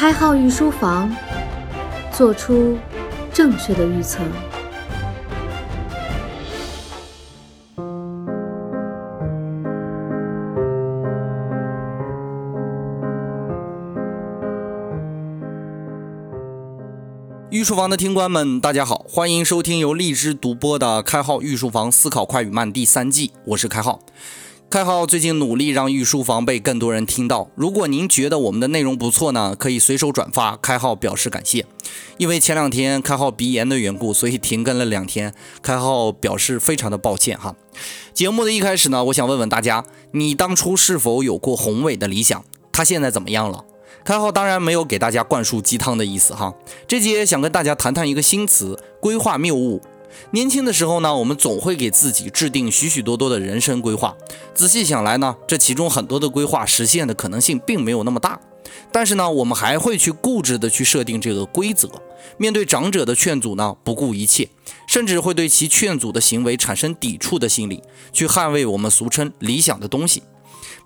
[0.00, 1.14] 开号御书房，
[2.10, 2.78] 做出
[3.34, 4.22] 正确的预测。
[17.50, 24.00] 御书房的听官们，大家好，欢迎收听由荔枝独播的《开号御书房思考快与慢》第三季，我是开号。
[24.70, 27.50] 开号最近努力让御书房被更多人听到。
[27.56, 31.66] 如果您觉得我们的内容不错呢，可以随手转发，开号表示感谢。
[32.18, 37.56] 因为前两天开号鼻炎的缘故，所以停更了两天，开号表示非常的抱歉哈。
[38.14, 42.44] 节目的一开始呢，我想问问大家，你当初是否有过宏伟的理想？
[42.70, 43.64] 他现在怎么样了？
[44.04, 46.54] 开号当然没有给大家灌输鸡汤的意思哈，
[46.86, 49.82] 这节想跟大家谈谈一个新词——规划谬误。
[50.32, 54.16] 年轻的时候呢，我们总会给自己制定许许多多的人生规划。
[54.54, 58.40] 仔细想来呢，这其中很多的规划实现的可能性并没有那么大。
[58.92, 61.88] 但是呢，我们还会去固执的去设定这个规则，
[62.36, 64.48] 面对长者的劝阻呢，不顾一切，
[64.86, 67.82] 甚至会对其劝阻的行为产生抵触的心理，
[68.12, 70.22] 去捍卫我们俗称理想的东西。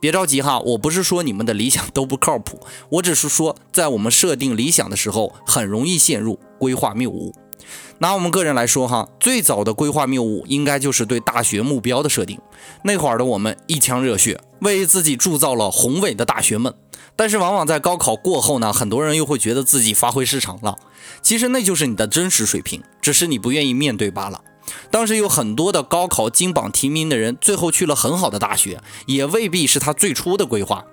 [0.00, 7.32] 别着急哈，我不是说你们的理想都不靠谱，我只是说，在我们设定理想的时候，很容易陷入规划谬误。
[7.98, 12.40] 拿我们个人来说哈，最早的规划谬误应该就是对大学目标的设定。
[12.82, 16.74] 那会儿的我们一腔热血，为自己铸造了宏伟的大学梦。
[17.14, 20.78] 但是往往在高考过后呢，很多人又会觉得自己发挥失常了。
[21.20, 24.40] 其实那就是你的真实水平，只是你不愿意面对罢了。
[24.90, 30.84] 当时有很多的高考金榜题名的人，最后去了很好的大学，也未必是他最初的规划。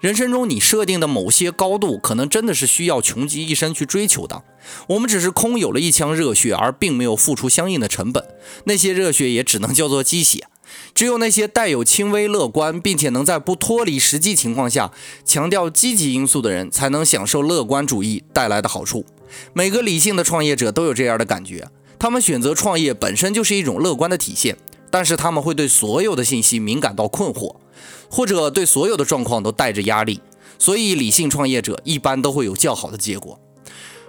[0.00, 4.42] 人生中你设定的某些高度，可能真的是需要穷极一生去追求的。
[4.88, 8.24] 我们只是空有了一腔热血，而并没有付出相应的成本，
[8.64, 10.46] 那些热血也只能叫做鸡血。
[10.94, 14.90] 只有那些带有轻微乐观，并且能在不脱离实际情况下
[15.24, 19.04] 强调积极因素的人，才能享受乐观主义带来的好处。
[19.52, 21.68] 每个理性的创业者都有这样的感觉。
[21.98, 24.56] 他们选择创业本身就是一种乐观的体现，
[24.90, 27.56] 但是他们会对所有的信息敏感到困惑，
[28.10, 30.20] 或者对所有的状况都带着压力，
[30.58, 33.38] 所以理性创业者一般都会有较好的结果。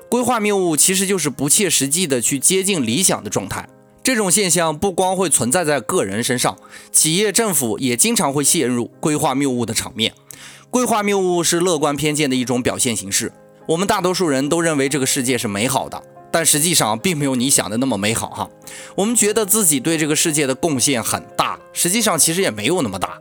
[0.09, 3.67] 规划谬误其实就是不切实际的去接近理想的状态，
[4.01, 6.57] 这种现象不光会存在在个人身上，
[6.91, 10.13] 企业、政府也经常会陷入规划谬误的场面。
[10.69, 13.33] 规划谬误是乐观偏见的一种表现形式，
[13.67, 16.01] 我们大多数人都认为这个世界是美好的。
[16.31, 18.49] 但实际上并没有你想的那么美好哈。
[18.95, 23.17] 我们觉得自己对这个世界的贡献很大，实际上其实也没有那么大。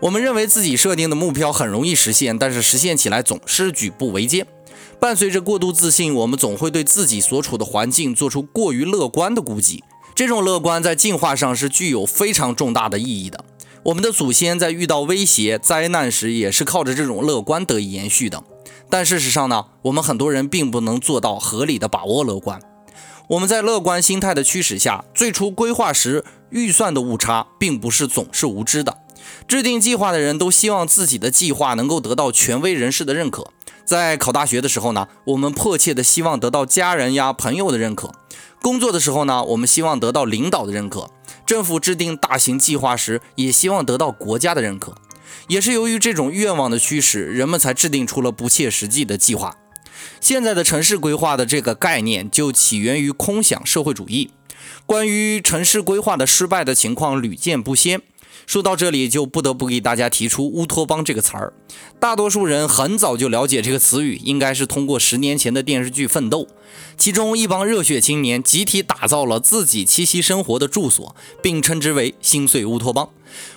[0.00, 4.46] 我们认为自己设定的目标很容易实现，但是实现起来总是举步维艰。
[4.98, 9.82] 伴随着过度自信，我们总会对自己所处的环境做出过于乐观的估计。
[10.14, 13.42] 这种乐观在进化上是具有非常重大的意义的。
[13.84, 18.42] 我们的祖先在遇到威胁、灾难时，也是靠着这种乐观得以延续的。
[18.88, 22.60] 但事实上呢，我们很多人并不能做到合理的把握乐观。
[23.28, 28.98] 我们在乐观心态的驱使下，最初规划时预算的误差，并不是总是无知的。
[29.46, 33.52] 制定计划的人都希望自己的计划能够得到权威人士的认可。
[33.84, 38.08] 在考大学的时候呢，我们迫切的希望得到家人呀、朋友的认可；
[38.60, 41.08] 工作的时候呢，我们希望得到领导的认可；
[41.46, 44.94] 政府制定大型计划时，也希望得到国家的认可。
[45.48, 49.56] 也是由于这种愿望的驱使，人们才制定出了不切实际的计划。
[50.20, 54.30] 现在的城市规划的这个概念就起源于空想社会主义。
[54.86, 58.02] 关于城市规划的失败的情况屡见不鲜。
[58.46, 61.52] 说到这里，就不得不给大家提出“乌托邦”这个词儿。
[61.98, 66.44] 大多数人很早就了解这个词语，应该是通过十年前的电视剧《奋斗》，
[66.96, 73.08] 其中一帮热血青年集体打造了自己栖息生活的住所，并称之为“心碎乌托邦”。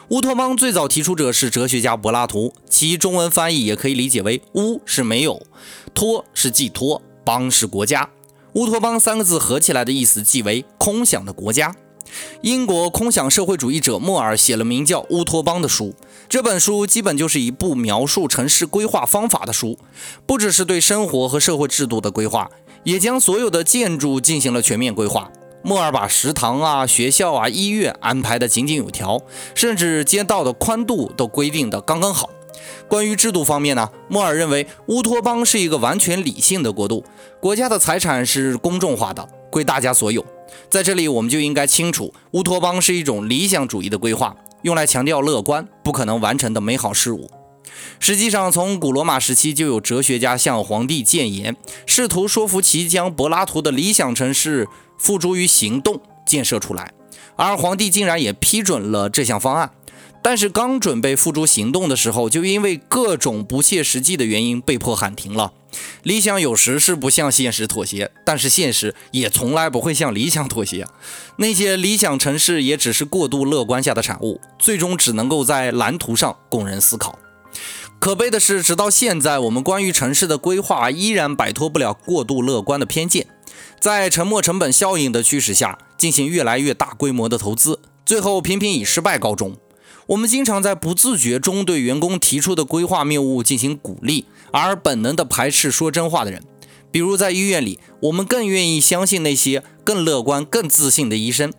[0.09, 5.41] 乌托邦最早提出者是哲学家柏拉图，其中文翻译也可以理解为“乌”是没有
[5.95, 8.09] ，“托”是寄托，“邦”是国家。
[8.53, 11.75] 乌托邦三个字合起来的意思即为空想的国家。
[12.41, 15.93] 英国空想社会主义者莫尔写了名叫《乌托邦》的书，
[16.29, 19.77] 这本书基本就是一部描述城市规划方法的书，
[20.25, 22.49] 不只是对生活和社会制度的规划，
[22.83, 25.31] 也将所有的建筑进行了全面规划。
[25.65, 29.21] 莫尔把食堂啊、学校啊、医院安排的井井有条，
[29.55, 32.29] 甚至街道的宽度都规定的刚刚好。
[32.89, 37.05] 关于制度方面呢，莫尔认为乌托邦是一个完全理性的国度，
[37.39, 40.25] 国家的财产是公众化的，归大家所有。
[40.67, 47.29] 在这里，我们就应该清楚，乌托邦是一种理想主义的规划，用来强调乐观不可能完成的美好事物。
[47.99, 51.55] 实际上，从古罗马时期就有哲学家向皇帝谏言，
[51.85, 54.67] 试图说服其将柏拉图的理想城市
[54.97, 56.91] 付诸于行动建设出来，
[57.35, 59.71] 而皇帝竟然也批准了这项方案。
[60.21, 65.53] 但是刚准备付诸行动的时候，就因为各种不切实际的原因被迫喊停了。
[66.03, 70.87] 理想有时是不向现实妥协，但是现实也从来不会向理想妥协。
[71.37, 77.17] 那些理想城市也只是过度乐观下的产物，最终只能够在蓝图上供人思考。
[77.99, 83.27] 可悲的是，直到现在，我们关于城市的规划依然摆脱不了过度乐观的偏见，
[83.79, 89.57] 在沉没成本效应的驱使下，进行越来越大规模的投资，最后频频以失败告终。
[90.07, 96.43] 我们经常在不自觉中对员工提出的规划谬误进行鼓励，而本能地排斥说真话的人。
[96.91, 101.51] 比如在医院里，我们更愿意相信那些更乐观、更自信的医生。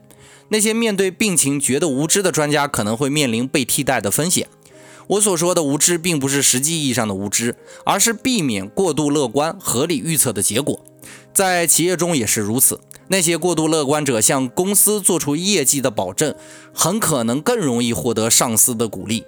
[0.51, 4.47] 那些面对病情觉得无知的专家，可能会面临被替代的风险。
[5.07, 10.85] 我所说的无知，并不是实际意义上的无知，而是避免过度乐观、合理预测的结果。
[11.35, 12.81] 在企业中也是如此。
[13.09, 16.35] 那些过度乐观者向公司做出业绩的保证，
[16.73, 19.25] 很可能更容易获得上司的鼓励。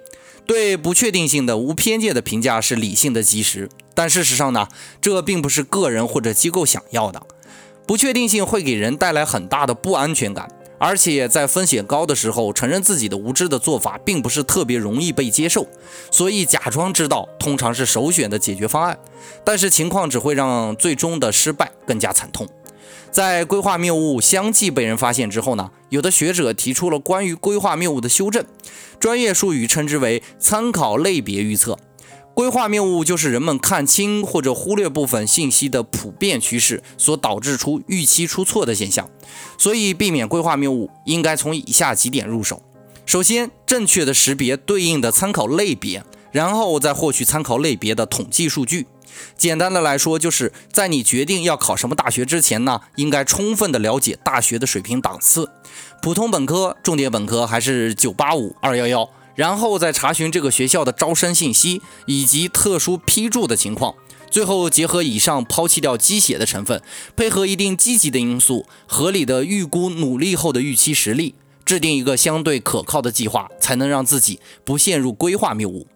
[0.47, 4.69] 对不确定性的无偏见的评价是理性的基石，但事实上呢，
[5.01, 7.21] 这并不是个人或者机构想要的。
[7.85, 10.49] 不确定性会给人带来很大的不安全感，
[10.79, 15.67] 而且在风险高的时候，承认自己的无知的做法并不是特别容易被接受。
[16.09, 18.97] 所以，假装知道通常是首选的解决方案，
[19.43, 22.47] 但是情况只会让最终的失败更加惨痛。
[23.11, 28.45] 在规划谬误相继被人发现之后呢，有的学者提出了关于规划谬误的修正，
[28.99, 31.77] 专业术语称之为参考类别预测。
[32.33, 39.09] 规划谬误就是人们看清或者忽略部分信息的普遍趋势所导致出预期出错的现象。
[39.57, 42.61] 所以，避免规划谬误，应该从以下几点入手：
[43.07, 48.85] 首先，正确的识别对应的参考类别，然后再获取参考类别的统计数据。
[49.37, 55.49] 简单的来说，就是在你决定要考什么大学之前呢，应该充分的了解大学的水平档次，
[56.01, 63.95] 普通本科、重点本科还是985、211，然后再查询这个学校的招生信息以及特殊批注的情况，
[64.29, 66.81] 最后结合以上抛弃掉鸡血的成分，
[67.15, 75.87] 配合一定积极的因素，合理的预估努力后的预期实力，制定一个相对可靠的计划，才能让自己不陷入规划谬误。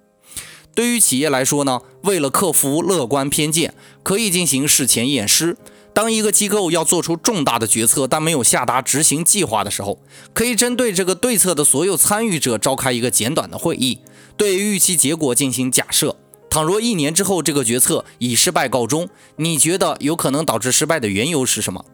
[0.73, 5.57] 对于企业来说呢，为了克服乐观偏见，可以进行事前验尸。
[5.93, 9.99] 当一个机构要做出重大的决策，但没有下达执行计划的时候，
[10.33, 13.99] 可以针对这个对策的所有参与者召开一个简短的会议，
[14.37, 16.15] 对预期结果进行假设。
[16.49, 21.85] 倘若一年之后这个决策以失败告终，你觉得有可能导致失败的缘由是什么？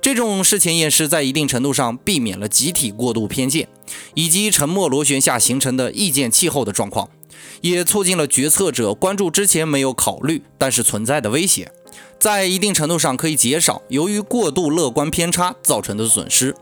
[0.00, 3.68] 这种事前验尸在一定程度上避免了集体过度偏见
[4.14, 7.08] 以及沉默螺旋下形成的意见气候的状况。
[7.60, 11.70] 也促进了决策者关注之前没有考虑但是存在的威胁，
[12.18, 16.54] 在一定程度上可以减少由于过度乐观偏差造成的损失。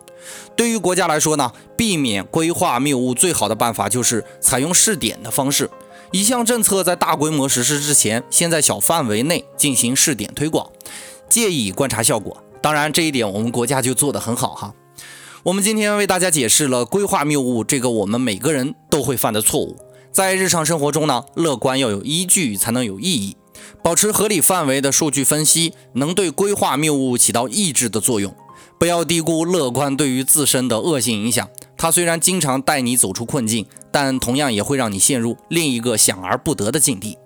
[0.56, 5.68] 对于国家来说呢，避免规划谬误最好的办法就是采用试点的方式。
[6.12, 10.70] 一项政策在大规模实施之前，先在小范围内进行试点推广，
[11.28, 12.42] 借以观察效果。
[12.62, 14.72] 当然，这一点我们国家就做得很好哈。
[15.42, 19.76] 我们今天为大家解释了规划谬误这个我们每个人都会犯的错误。
[20.14, 23.36] 在日常生活中呢，乐观要有依据才能有意义，
[23.82, 28.32] 保持合理范围的数据分析，能对规划谬误起到抑制的作用。
[28.78, 37.18] 不要低估乐观对于自身的恶性影响，它虽然经常带你走出困境，但同样也会让你陷入另一个想而不得的境地。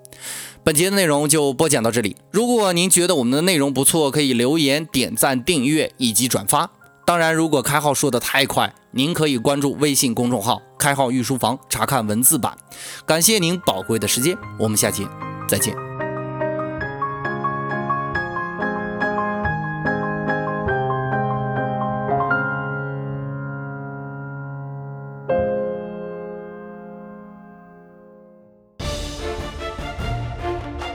[0.63, 6.71] 本节的内容就播讲到这里，如果您觉得我们的内容不错，可以留言、点赞、订阅以及转发。
[7.05, 12.57] 当然，如果开号说的太快，您可以关注微信公众号“开号御书房”查看文字版。
[13.05, 15.07] 感谢您宝贵的时间，我们下期
[15.47, 15.75] 再见。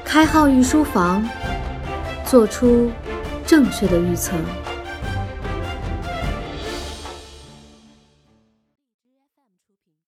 [0.05, 1.29] 开号御书房，
[2.25, 2.91] 做出
[3.45, 4.33] 正确的预测。